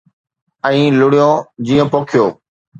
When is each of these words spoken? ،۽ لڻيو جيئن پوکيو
،۽ 0.69 0.79
لڻيو 0.97 1.29
جيئن 1.71 1.95
پوکيو 1.95 2.27